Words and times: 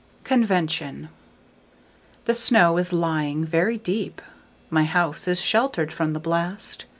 1922. 0.23 0.91
Convention 1.03 1.09
THE 2.25 2.33
SNOW 2.33 2.77
is 2.77 2.91
lying 2.91 3.45
very 3.45 3.77
deep.My 3.77 4.83
house 4.85 5.27
is 5.27 5.39
sheltered 5.39 5.93
from 5.93 6.13
the 6.13 6.19
blast. 6.19 6.85